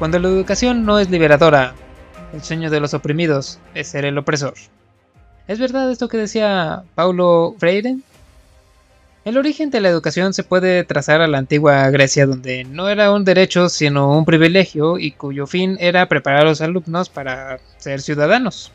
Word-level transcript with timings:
cuando 0.00 0.18
la 0.18 0.28
educación 0.28 0.86
no 0.86 0.98
es 0.98 1.10
liberadora, 1.10 1.74
el 2.32 2.42
sueño 2.42 2.70
de 2.70 2.80
los 2.80 2.94
oprimidos 2.94 3.58
es 3.74 3.88
ser 3.88 4.06
el 4.06 4.16
opresor. 4.16 4.54
¿Es 5.46 5.58
verdad 5.58 5.92
esto 5.92 6.08
que 6.08 6.16
decía 6.16 6.84
Paulo 6.94 7.54
Freire? 7.58 7.98
El 9.26 9.36
origen 9.36 9.68
de 9.68 9.82
la 9.82 9.90
educación 9.90 10.32
se 10.32 10.42
puede 10.42 10.84
trazar 10.84 11.20
a 11.20 11.26
la 11.26 11.36
antigua 11.36 11.90
Grecia, 11.90 12.24
donde 12.24 12.64
no 12.64 12.88
era 12.88 13.12
un 13.12 13.26
derecho 13.26 13.68
sino 13.68 14.16
un 14.16 14.24
privilegio 14.24 14.96
y 14.98 15.10
cuyo 15.10 15.46
fin 15.46 15.76
era 15.78 16.08
preparar 16.08 16.40
a 16.40 16.48
los 16.48 16.62
alumnos 16.62 17.10
para 17.10 17.60
ser 17.76 18.00
ciudadanos. 18.00 18.72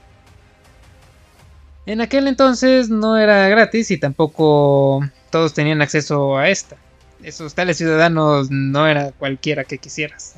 En 1.87 2.01
aquel 2.01 2.27
entonces 2.27 2.89
no 2.89 3.17
era 3.17 3.49
gratis 3.49 3.89
y 3.89 3.97
tampoco 3.97 5.01
todos 5.31 5.55
tenían 5.55 5.81
acceso 5.81 6.37
a 6.37 6.49
esta. 6.49 6.75
Esos 7.23 7.55
tales 7.55 7.77
ciudadanos 7.77 8.51
no 8.51 8.87
era 8.87 9.11
cualquiera 9.11 9.63
que 9.63 9.79
quisieras. 9.79 10.35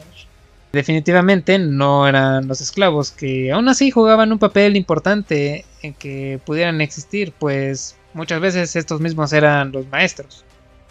Definitivamente 0.73 1.59
no 1.59 2.07
eran 2.07 2.47
los 2.47 2.61
esclavos, 2.61 3.11
que 3.11 3.51
aún 3.51 3.69
así 3.69 3.89
jugaban 3.89 4.31
un 4.31 4.39
papel 4.39 4.75
importante 4.75 5.65
en 5.81 5.93
que 5.93 6.39
pudieran 6.45 6.81
existir, 6.81 7.33
pues 7.37 7.97
Muchas 8.17 8.41
veces 8.41 8.75
estos 8.75 8.99
mismos 8.99 9.31
eran 9.31 9.71
los 9.71 9.87
maestros, 9.89 10.43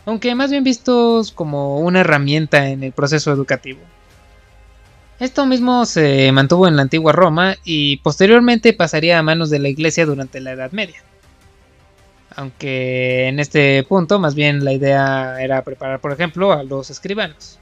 aunque 0.04 0.32
más 0.36 0.48
bien 0.48 0.62
vistos 0.62 1.32
como 1.32 1.80
una 1.80 2.02
herramienta 2.02 2.68
en 2.68 2.84
el 2.84 2.92
proceso 2.92 3.32
educativo. 3.32 3.80
Esto 5.18 5.44
mismo 5.44 5.86
se 5.86 6.30
mantuvo 6.30 6.68
en 6.68 6.76
la 6.76 6.82
antigua 6.82 7.10
Roma 7.10 7.56
y 7.64 7.96
posteriormente 7.96 8.74
pasaría 8.74 9.18
a 9.18 9.24
manos 9.24 9.50
de 9.50 9.58
la 9.58 9.68
Iglesia 9.68 10.06
durante 10.06 10.40
la 10.40 10.52
Edad 10.52 10.70
Media. 10.70 11.02
Aunque 12.36 13.26
en 13.26 13.40
este 13.40 13.82
punto 13.82 14.20
más 14.20 14.36
bien 14.36 14.64
la 14.64 14.72
idea 14.72 15.42
era 15.42 15.64
preparar, 15.64 15.98
por 15.98 16.12
ejemplo, 16.12 16.52
a 16.52 16.62
los 16.62 16.90
escribanos. 16.90 17.58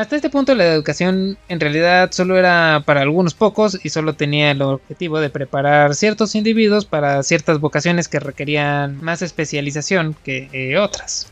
Hasta 0.00 0.16
este 0.16 0.30
punto 0.30 0.54
la 0.54 0.64
educación 0.64 1.36
en 1.50 1.60
realidad 1.60 2.10
solo 2.12 2.38
era 2.38 2.82
para 2.86 3.02
algunos 3.02 3.34
pocos 3.34 3.78
y 3.84 3.90
solo 3.90 4.14
tenía 4.14 4.50
el 4.50 4.62
objetivo 4.62 5.20
de 5.20 5.28
preparar 5.28 5.94
ciertos 5.94 6.34
individuos 6.34 6.86
para 6.86 7.22
ciertas 7.22 7.60
vocaciones 7.60 8.08
que 8.08 8.18
requerían 8.18 8.98
más 9.04 9.20
especialización 9.20 10.16
que 10.24 10.48
eh, 10.54 10.78
otras. 10.78 11.26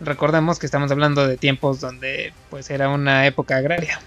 Recordemos 0.00 0.58
que 0.58 0.66
estamos 0.66 0.90
hablando 0.90 1.28
de 1.28 1.36
tiempos 1.36 1.80
donde 1.80 2.32
pues 2.50 2.70
era 2.70 2.88
una 2.88 3.24
época 3.24 3.58
agraria. 3.58 4.00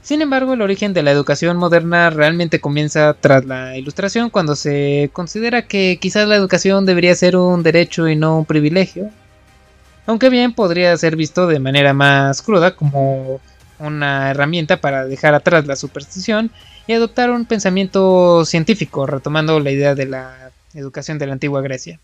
Sin 0.00 0.22
embargo, 0.22 0.54
el 0.54 0.62
origen 0.62 0.94
de 0.94 1.02
la 1.02 1.10
educación 1.10 1.58
moderna 1.58 2.08
realmente 2.08 2.62
comienza 2.62 3.12
tras 3.12 3.44
la 3.44 3.76
Ilustración 3.76 4.30
cuando 4.30 4.56
se 4.56 5.10
considera 5.12 5.68
que 5.68 5.98
quizás 6.00 6.26
la 6.26 6.36
educación 6.36 6.86
debería 6.86 7.14
ser 7.14 7.36
un 7.36 7.62
derecho 7.62 8.08
y 8.08 8.16
no 8.16 8.38
un 8.38 8.46
privilegio, 8.46 9.10
aunque 10.06 10.30
bien 10.30 10.52
podría 10.52 10.96
ser 10.96 11.16
visto 11.16 11.46
de 11.46 11.58
manera 11.58 11.92
más 11.92 12.42
cruda 12.42 12.76
como 12.76 13.40
una 13.78 14.30
herramienta 14.30 14.80
para 14.80 15.04
dejar 15.04 15.34
atrás 15.34 15.66
la 15.66 15.76
superstición 15.76 16.50
y 16.86 16.92
adoptar 16.92 17.30
un 17.30 17.44
pensamiento 17.44 18.44
científico, 18.44 19.06
retomando 19.06 19.60
la 19.60 19.70
idea 19.70 19.94
de 19.94 20.06
la 20.06 20.50
educación 20.74 21.18
de 21.18 21.26
la 21.26 21.32
antigua 21.32 21.60
Grecia. 21.60 22.00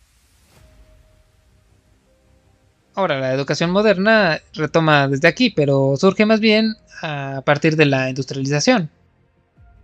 Ahora, 2.94 3.20
la 3.20 3.32
educación 3.32 3.70
moderna 3.70 4.40
retoma 4.52 5.08
desde 5.08 5.28
aquí, 5.28 5.48
pero 5.50 5.94
surge 5.96 6.26
más 6.26 6.40
bien 6.40 6.76
a 7.00 7.40
partir 7.44 7.76
de 7.76 7.86
la 7.86 8.08
industrialización. 8.10 8.90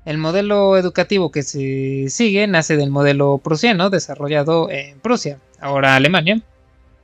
El 0.04 0.18
modelo 0.18 0.76
educativo 0.76 1.30
que 1.30 1.42
se 1.42 2.06
sigue 2.10 2.46
nace 2.46 2.76
del 2.76 2.90
modelo 2.90 3.38
prusiano 3.38 3.88
desarrollado 3.88 4.70
en 4.70 5.00
Prusia, 5.00 5.38
ahora 5.60 5.96
Alemania, 5.96 6.42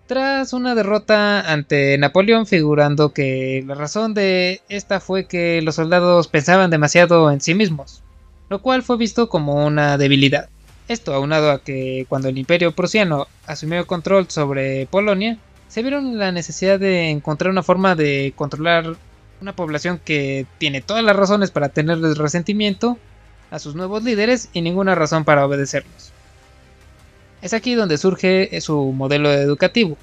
tras 0.06 0.52
una 0.52 0.74
derrota 0.74 1.40
ante 1.52 1.96
Napoleón, 1.98 2.46
figurando 2.46 3.12
que 3.12 3.64
la 3.66 3.74
razón 3.74 4.14
de 4.14 4.60
esta 4.68 5.00
fue 5.00 5.26
que 5.26 5.62
los 5.62 5.76
soldados 5.76 6.28
pensaban 6.28 6.70
demasiado 6.70 7.30
en 7.30 7.40
sí 7.40 7.54
mismos, 7.54 8.02
lo 8.48 8.60
cual 8.60 8.82
fue 8.82 8.96
visto 8.96 9.28
como 9.28 9.64
una 9.66 9.96
debilidad. 9.96 10.48
Esto 10.88 11.14
aunado 11.14 11.50
a 11.50 11.60
que 11.60 12.04
cuando 12.08 12.28
el 12.28 12.36
imperio 12.36 12.72
prusiano 12.72 13.26
asumió 13.46 13.86
control 13.86 14.28
sobre 14.28 14.86
Polonia, 14.86 15.38
se 15.68 15.82
vieron 15.82 16.18
la 16.18 16.30
necesidad 16.30 16.78
de 16.78 17.08
encontrar 17.08 17.50
una 17.50 17.62
forma 17.62 17.94
de 17.96 18.34
controlar 18.36 18.96
una 19.40 19.56
población 19.56 20.00
que 20.04 20.46
tiene 20.58 20.82
todas 20.82 21.02
las 21.02 21.16
razones 21.16 21.50
para 21.50 21.70
tenerles 21.70 22.18
resentimiento 22.18 22.98
a 23.50 23.58
sus 23.58 23.74
nuevos 23.74 24.02
líderes 24.04 24.50
y 24.52 24.60
ninguna 24.60 24.94
razón 24.94 25.24
para 25.24 25.44
obedecerlos. 25.44 26.13
Es 27.44 27.52
aquí 27.52 27.74
donde 27.74 27.98
surge 27.98 28.58
su 28.62 28.92
modelo 28.92 29.30
educativo, 29.30 29.98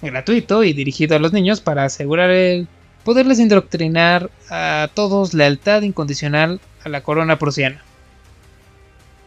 gratuito 0.00 0.64
y 0.64 0.72
dirigido 0.72 1.16
a 1.16 1.18
los 1.18 1.34
niños 1.34 1.60
para 1.60 1.84
asegurar 1.84 2.30
el 2.30 2.66
poderles 3.04 3.40
indoctrinar 3.40 4.30
a 4.48 4.88
todos 4.94 5.34
lealtad 5.34 5.82
incondicional 5.82 6.62
a 6.82 6.88
la 6.88 7.02
corona 7.02 7.38
prusiana. 7.38 7.82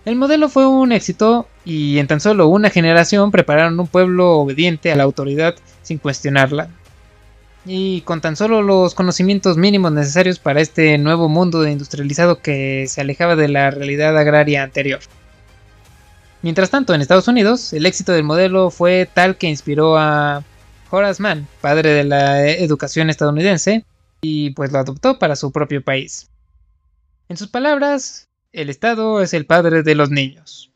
El 0.06 0.16
modelo 0.16 0.50
fue 0.50 0.66
un 0.66 0.92
éxito 0.92 1.48
y 1.64 2.00
en 2.00 2.08
tan 2.08 2.20
solo 2.20 2.48
una 2.48 2.72
generación 2.72 3.30
prepararon 3.30 3.80
un 3.80 3.86
pueblo 3.86 4.40
obediente 4.40 4.92
a 4.92 4.96
la 4.96 5.04
autoridad 5.04 5.54
sin 5.84 6.00
cuestionarla. 6.00 6.68
Y 7.64 8.02
con 8.02 8.22
tan 8.22 8.36
solo 8.36 8.64
los 8.64 8.96
conocimientos 8.96 9.58
mínimos 9.58 9.92
necesarios 9.92 10.40
para 10.40 10.62
este 10.62 10.98
nuevo 10.98 11.30
mundo 11.30 11.68
industrializado 11.68 12.42
que 12.42 12.86
se 12.88 13.02
alejaba 13.02 13.36
de 13.36 13.50
la 13.50 13.70
realidad 13.70 14.18
agraria 14.18 14.64
anterior. 14.64 15.02
Mientras 16.44 16.72
tanto, 16.72 16.94
en 16.94 17.02
Estados 17.02 17.28
Unidos, 17.28 17.72
el 17.72 17.86
éxito 17.86 18.14
del 18.14 18.24
modelo 18.24 18.72
fue 18.72 19.08
tal 19.12 19.38
que 19.38 19.48
inspiró 19.48 19.98
a 19.98 20.44
Horace 20.90 21.22
Mann, 21.22 21.48
padre 21.62 21.92
de 21.92 22.04
la 22.04 22.48
educación 22.48 23.12
estadounidense, 23.12 23.86
y 24.22 24.50
pues 24.52 24.72
lo 24.72 24.80
adoptó 24.80 25.20
para 25.20 25.36
su 25.36 25.52
propio 25.52 25.84
país. 25.84 26.32
En 27.30 27.38
sus 27.38 27.48
palabras, 27.48 28.28
el 28.54 28.72
Estado 28.72 29.22
es 29.22 29.36
el 29.36 29.46
padre 29.46 29.84
de 29.84 29.94
los 29.94 30.10
niños, 30.10 30.74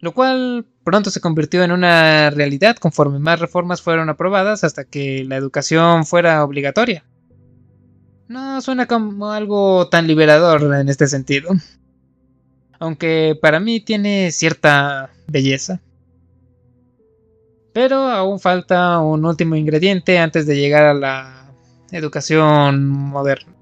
lo 0.00 0.12
cual 0.12 0.66
pronto 0.84 1.10
se 1.10 1.20
convirtió 1.20 1.64
en 1.64 1.72
una 1.72 2.28
realidad 2.28 2.76
conforme 2.76 3.18
más 3.18 3.40
reformas 3.40 3.80
fueron 3.80 4.10
aprobadas 4.10 4.64
hasta 4.64 4.84
que 4.84 5.24
la 5.24 5.36
educación 5.36 6.04
fuera 6.04 6.44
obligatoria. 6.44 7.04
No 8.28 8.60
suena 8.60 8.86
como 8.86 9.32
algo 9.32 9.88
tan 9.88 10.06
liberador 10.06 10.74
en 10.74 10.88
este 10.90 11.06
sentido 11.08 11.50
aunque 12.80 13.38
para 13.40 13.60
mí 13.60 13.78
tiene 13.80 14.32
cierta 14.32 15.10
belleza. 15.28 15.80
Pero 17.72 18.08
aún 18.08 18.40
falta 18.40 18.98
un 18.98 19.24
último 19.24 19.54
ingrediente 19.54 20.18
antes 20.18 20.46
de 20.46 20.56
llegar 20.56 20.84
a 20.84 20.94
la 20.94 21.52
educación 21.92 22.88
moderna. 22.88 23.52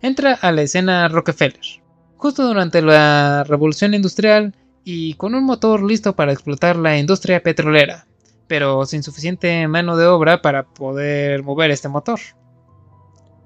Entra 0.00 0.34
a 0.34 0.52
la 0.52 0.62
escena 0.62 1.08
Rockefeller, 1.08 1.82
justo 2.16 2.46
durante 2.46 2.80
la 2.80 3.44
revolución 3.44 3.94
industrial 3.94 4.54
y 4.84 5.14
con 5.14 5.34
un 5.34 5.44
motor 5.44 5.82
listo 5.82 6.14
para 6.14 6.32
explotar 6.32 6.76
la 6.76 6.98
industria 6.98 7.42
petrolera, 7.42 8.06
pero 8.46 8.86
sin 8.86 9.02
suficiente 9.02 9.66
mano 9.66 9.96
de 9.96 10.06
obra 10.06 10.40
para 10.40 10.62
poder 10.62 11.42
mover 11.42 11.72
este 11.72 11.88
motor. 11.88 12.20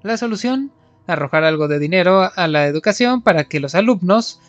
La 0.03 0.15
solución 0.15 0.71
arrojar 1.07 1.43
algo 1.43 1.67
de 1.67 1.79
dinero 1.79 2.29
a 2.35 2.47
la 2.47 2.67
educación 2.67 3.21
para 3.21 3.45
que 3.45 3.59
los 3.59 3.75
alumnos 3.75 4.39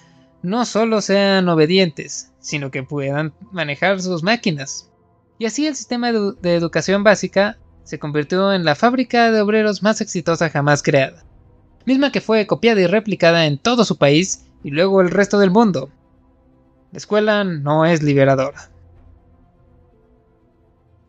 no 0.42 0.64
solo 0.66 1.00
sean 1.00 1.48
obedientes, 1.48 2.32
sino 2.38 2.70
que 2.70 2.82
puedan 2.82 3.32
manejar 3.50 4.00
sus 4.00 4.22
máquinas. 4.22 4.90
Y 5.38 5.46
así 5.46 5.66
el 5.66 5.74
sistema 5.74 6.12
de 6.12 6.54
educación 6.54 7.02
básica 7.02 7.58
se 7.82 7.98
convirtió 7.98 8.52
en 8.52 8.64
la 8.64 8.74
fábrica 8.74 9.30
de 9.30 9.40
obreros 9.40 9.82
más 9.82 10.00
exitosa 10.00 10.50
jamás 10.50 10.82
creada, 10.82 11.24
misma 11.86 12.12
que 12.12 12.20
fue 12.20 12.46
copiada 12.46 12.80
y 12.80 12.86
replicada 12.86 13.46
en 13.46 13.58
todo 13.58 13.84
su 13.84 13.96
país 13.96 14.46
y 14.62 14.70
luego 14.70 15.00
el 15.00 15.10
resto 15.10 15.38
del 15.38 15.50
mundo. 15.50 15.90
La 16.92 16.98
escuela 16.98 17.44
no 17.44 17.84
es 17.84 18.02
liberadora. 18.02 18.70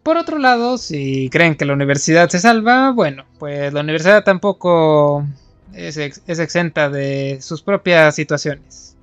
Por 0.04 0.18
otro 0.18 0.38
lado, 0.38 0.78
si 0.78 1.30
creen 1.32 1.56
que 1.56 1.66
la 1.66 1.74
universidad 1.74 2.30
se 2.30 2.40
salva, 2.40 2.92
bueno, 2.92 3.26
pues 3.40 3.74
la 3.74 3.82
universidad 3.82 4.24
tampoco 4.24 5.26
es, 5.76 5.98
exenta 5.98 6.90
de 6.90 7.40
sus 7.42 7.62
propias 7.62 8.16
situaciones. 8.16 8.96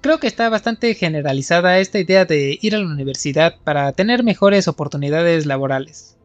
Creo 0.00 0.20
que 0.20 0.28
está 0.28 0.48
bastante 0.48 0.94
generalizada 0.94 1.78
esta 1.78 1.98
idea 1.98 2.24
de 2.24 2.58
ir 2.60 2.74
a 2.74 2.78
la 2.78 2.86
universidad 2.86 3.56
para 3.64 3.90
tener 3.92 4.22
mejores 4.22 4.68
oportunidades 4.68 5.46
laborales. 5.46 6.16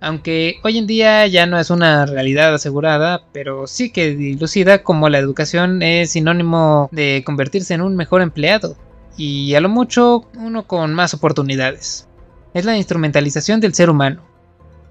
Aunque 0.00 0.56
hoy 0.62 0.76
en 0.76 0.86
día 0.86 1.26
ya 1.26 1.46
no 1.46 1.58
es 1.58 1.70
una 1.70 2.04
realidad 2.04 2.52
asegurada, 2.54 3.22
pero 3.32 3.66
sí 3.66 3.90
que 3.90 4.14
dilucida 4.14 4.82
como 4.82 5.08
la 5.08 5.18
educación 5.18 5.82
es 5.82 6.10
sinónimo 6.10 6.90
de 6.92 7.22
convertirse 7.24 7.72
en 7.72 7.80
un 7.80 7.96
mejor 7.96 8.20
empleado, 8.20 8.76
y 9.16 9.54
a 9.54 9.60
lo 9.60 9.70
mucho 9.70 10.28
uno 10.36 10.66
con 10.66 10.92
más 10.92 11.14
oportunidades 11.14 12.06
es 12.54 12.64
la 12.64 12.76
instrumentalización 12.76 13.60
del 13.60 13.74
ser 13.74 13.90
humano, 13.90 14.22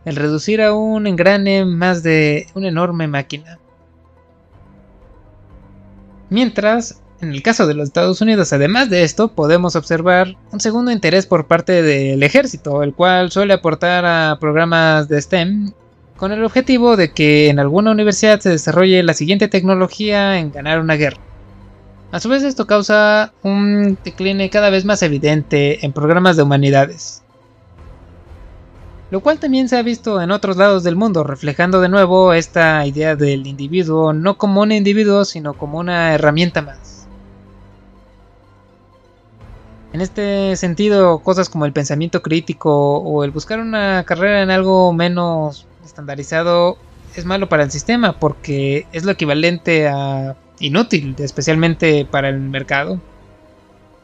el 0.05 0.17
reducir 0.17 0.61
a 0.61 0.73
un 0.73 1.07
engrane 1.07 1.63
más 1.63 2.03
de 2.03 2.47
una 2.53 2.67
enorme 2.67 3.07
máquina. 3.07 3.57
Mientras, 6.33 6.99
En 7.21 7.31
el 7.31 7.43
caso 7.43 7.67
de 7.67 7.75
los 7.75 7.87
Estados 7.87 8.19
Unidos, 8.19 8.51
además 8.51 8.89
de 8.89 9.03
esto, 9.03 9.29
podemos 9.29 9.77
observar 9.77 10.35
un 10.51 10.59
segundo 10.59 10.91
interés 10.91 11.25
por 11.27 11.45
parte 11.45 11.81
del 11.83 12.21
ejército, 12.23 12.81
el 12.83 12.93
cual 12.93 13.31
suele 13.31 13.53
aportar 13.53 14.03
a 14.03 14.37
programas 14.41 15.07
de 15.07 15.21
STEM 15.21 15.71
con 16.17 16.31
el 16.33 16.43
objetivo 16.43 16.97
de 16.97 17.13
que 17.13 17.49
en 17.49 17.59
alguna 17.59 17.91
universidad 17.91 18.39
se 18.41 18.49
desarrolle 18.49 19.03
la 19.03 19.13
siguiente 19.13 19.47
tecnología 19.47 20.39
en 20.39 20.51
ganar 20.51 20.81
una 20.81 20.95
guerra. 20.95 21.21
A 22.11 22.19
su 22.19 22.27
vez 22.29 22.43
esto 22.43 22.67
causa 22.67 23.31
un 23.43 23.97
decline 24.03 24.49
cada 24.49 24.69
vez 24.69 24.83
más 24.83 25.01
evidente 25.01 25.85
en 25.85 25.93
programas 25.93 26.35
de 26.35 26.43
humanidades. 26.43 27.22
Lo 29.11 29.19
cual 29.19 29.39
también 29.39 29.69
se 29.69 29.77
ha 29.77 29.83
visto 29.83 30.21
en 30.21 30.31
otros 30.31 30.57
lados 30.57 30.83
del 30.83 30.95
mundo, 30.95 31.23
reflejando 31.23 31.81
de 31.81 31.89
nuevo 31.89 32.33
esta 32.33 32.85
idea 32.85 33.15
del 33.15 33.45
individuo 33.45 34.11
no 34.13 34.37
como 34.37 34.61
un 34.61 34.71
individuo, 34.71 35.23
sino 35.25 35.53
como 35.53 35.77
una 35.77 36.13
herramienta 36.15 36.61
más. 36.61 37.07
En 39.93 40.01
este 40.01 40.55
sentido, 40.55 41.19
cosas 41.19 41.49
como 41.49 41.65
el 41.65 41.73
pensamiento 41.73 42.23
crítico 42.23 42.97
o 42.97 43.23
el 43.23 43.29
buscar 43.29 43.59
una 43.59 44.03
carrera 44.05 44.41
en 44.41 44.49
algo 44.49 44.91
menos 44.91 45.67
estandarizado 45.85 46.77
es 47.15 47.25
malo 47.25 47.47
para 47.47 47.63
el 47.63 47.69
sistema 47.69 48.13
porque 48.13 48.87
es 48.91 49.03
lo 49.03 49.11
equivalente 49.11 49.87
a 49.87 50.35
inútil, 50.59 51.15
especialmente 51.19 52.05
para 52.09 52.29
el 52.29 52.39
mercado. 52.39 52.99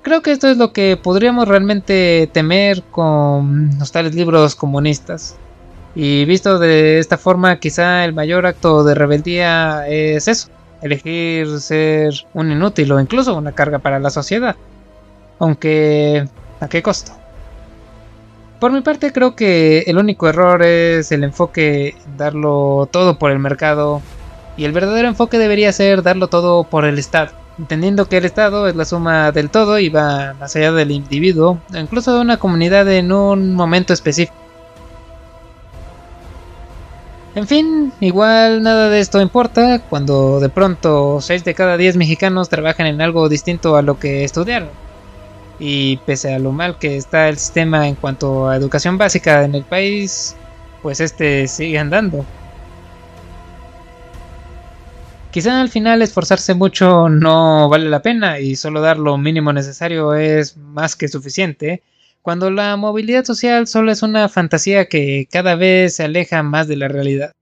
Creo 0.02 0.22
que 0.22 0.32
esto 0.32 0.48
es 0.48 0.58
lo 0.58 0.72
que 0.72 0.98
podríamos 0.98 1.48
realmente 1.48 2.30
temer 2.32 2.84
con 2.84 3.78
los 3.78 3.92
tales 3.92 4.16
libros 4.16 4.56
comunistas. 4.56 5.36
Y 5.94 6.26
visto 6.26 6.60
de 6.60 7.00
esta 7.00 7.18
forma, 7.18 7.60
quizá 7.60 8.06
el 8.06 8.14
mayor 8.14 8.46
acto 8.46 8.84
de 8.84 8.96
rebeldía 8.96 9.88
es 9.88 10.28
eso, 10.28 10.50
elegir 10.82 11.60
ser 11.60 12.14
un 12.34 12.52
inútil 12.52 12.92
o 12.92 13.00
incluso 13.00 13.36
una 13.36 13.52
carga 13.52 13.80
para 13.80 14.00
la 14.00 14.10
sociedad. 14.10 14.56
Aunque, 15.40 16.28
¿a 16.60 16.68
qué 16.70 16.82
costo? 16.82 17.12
Por 18.60 18.72
mi 18.72 18.82
parte 18.82 19.12
creo 19.14 19.36
que 19.36 19.80
el 19.88 19.98
único 19.98 20.28
error 20.28 20.62
es 20.64 21.12
el 21.12 21.24
enfoque 21.24 21.96
en 22.06 22.18
darlo 22.18 22.90
todo 22.92 23.18
por 23.18 23.32
el 23.32 23.40
mercado 23.40 24.02
y 24.58 24.66
el 24.66 24.74
verdadero 24.74 25.08
enfoque 25.08 25.38
debería 25.38 25.72
ser 25.72 26.04
darlo 26.04 26.28
todo 26.28 26.66
por 26.66 26.84
el 26.84 27.00
Estado, 27.00 27.32
entendiendo 27.60 28.08
que 28.08 28.18
el 28.18 28.26
Estado 28.26 28.68
es 28.68 28.76
la 28.76 28.86
suma 28.86 29.32
del 29.32 29.50
todo 29.50 29.80
y 29.80 29.90
va 29.90 30.34
más 30.40 30.56
allá 30.56 30.72
del 30.72 30.92
individuo, 30.92 31.60
incluso 31.74 32.16
de 32.16 32.22
una 32.22 32.38
comunidad 32.38 32.90
en 32.92 33.12
un 33.12 33.54
momento 33.54 33.94
específico. 33.94 34.34
En 37.36 37.48
fin, 37.48 37.94
igual 38.00 38.64
nada 38.64 38.90
de 38.90 39.00
esto 39.00 39.22
importa 39.22 39.80
cuando 39.90 40.40
de 40.40 40.50
pronto 40.50 41.22
6 41.22 41.44
de 41.44 41.54
cada 41.54 41.78
10 41.78 41.98
mexicanos 41.98 42.50
trabajan 42.50 42.88
en 42.88 43.02
algo 43.02 43.30
distinto 43.30 43.76
a 43.76 43.82
lo 43.82 44.00
que 44.00 44.24
estudiaron 44.24 44.70
y 45.60 45.98
pese 45.98 46.34
a 46.34 46.40
lo 46.40 46.52
mal 46.52 46.78
que 46.80 46.98
está 46.98 47.30
el 47.30 47.38
sistema 47.38 47.88
en 47.88 47.96
cuanto 47.96 48.50
a 48.50 48.56
educación 48.56 48.98
básica 48.98 49.44
en 49.44 49.56
el 49.56 49.64
país, 49.64 50.36
pues 50.82 51.02
este 51.02 51.48
sigue 51.48 51.78
andando. 51.78 52.26
Quizá 55.32 55.62
al 55.62 55.70
final 55.70 56.02
esforzarse 56.02 56.56
mucho 56.56 57.08
no 57.08 57.70
vale 57.70 57.88
la 57.88 58.02
pena 58.02 58.40
y 58.40 58.56
solo 58.56 58.82
dar 58.82 58.98
lo 58.98 59.16
mínimo 59.20 59.54
necesario 59.54 60.16
es 60.16 60.58
más 60.58 60.96
que 60.96 61.08
suficiente, 61.08 61.84
cuando 62.24 62.50
la 62.50 62.76
movilidad 62.78 63.26
social 63.26 63.68
solo 63.68 63.92
es 63.92 64.02
una 64.02 64.28
fantasía 64.28 64.88
que 64.88 65.28
cada 65.32 65.54
vez 65.54 65.96
se 65.96 66.04
aleja 66.06 66.42
más 66.42 66.68
de 66.68 66.78
la 66.78 66.88
realidad. 66.88 67.34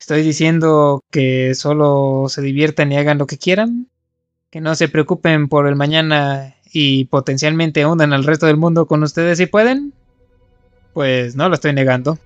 ¿Estoy 0.00 0.22
diciendo 0.22 1.04
que 1.12 1.54
solo 1.54 2.24
se 2.28 2.42
diviertan 2.42 2.90
y 2.90 2.96
hagan 2.96 3.18
lo 3.18 3.28
que 3.28 3.38
quieran? 3.38 3.86
¿Que 4.50 4.60
no 4.60 4.74
se 4.74 4.88
preocupen 4.88 5.48
por 5.48 5.68
el 5.68 5.76
mañana 5.76 6.56
y 6.72 7.04
potencialmente 7.04 7.86
hundan 7.86 8.12
al 8.12 8.24
resto 8.24 8.46
del 8.46 8.56
mundo 8.56 8.86
con 8.86 9.04
ustedes 9.04 9.38
si 9.38 9.46
pueden? 9.46 9.92
Pues 10.94 11.36
no 11.36 11.48
lo 11.48 11.54
estoy 11.54 11.72
negando. 11.72 12.18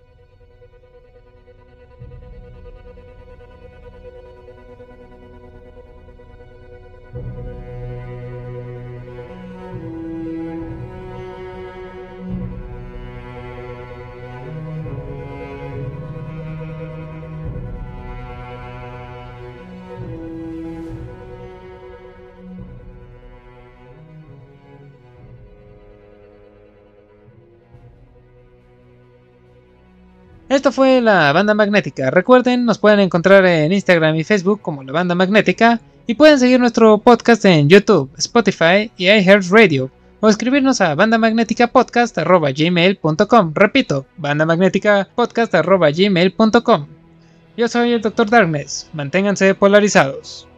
Esto 30.56 30.72
fue 30.72 31.00
la 31.02 31.30
banda 31.34 31.52
magnética. 31.52 32.10
Recuerden, 32.10 32.64
nos 32.64 32.78
pueden 32.78 33.00
encontrar 33.00 33.44
en 33.44 33.74
Instagram 33.74 34.16
y 34.16 34.24
Facebook 34.24 34.62
como 34.62 34.82
la 34.82 34.90
banda 34.90 35.14
magnética 35.14 35.82
y 36.06 36.14
pueden 36.14 36.38
seguir 36.38 36.58
nuestro 36.58 36.96
podcast 36.96 37.44
en 37.44 37.68
YouTube, 37.68 38.10
Spotify 38.16 38.90
y 38.96 39.10
iHeartRadio 39.10 39.90
o 40.18 40.30
escribirnos 40.30 40.80
a 40.80 40.94
bandamagneticapodcast.gmail.com 40.94 43.52
Repito, 43.54 44.06
bandamagneticapodcast.gmail.com 44.16 46.86
Yo 47.58 47.68
soy 47.68 47.92
el 47.92 48.00
Dr. 48.00 48.30
Darkness. 48.30 48.88
Manténganse 48.94 49.54
polarizados. 49.54 50.48